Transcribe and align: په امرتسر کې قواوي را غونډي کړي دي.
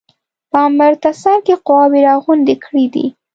په 0.51 0.57
امرتسر 0.69 1.37
کې 1.45 1.55
قواوي 1.65 2.01
را 2.07 2.15
غونډي 2.23 2.55
کړي 2.63 2.85
دي. 2.93 3.05